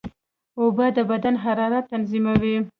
[0.59, 2.55] اوبه د بدن حرارت تنظیموي.